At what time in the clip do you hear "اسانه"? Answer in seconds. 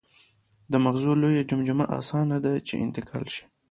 1.99-2.25